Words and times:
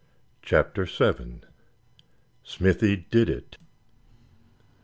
CHAPTER 0.41 0.85
VII. 0.85 1.41
SMITHY 2.43 3.05
DID 3.11 3.29
IT. 3.29 3.57